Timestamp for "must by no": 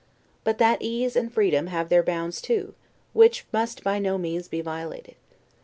3.53-4.17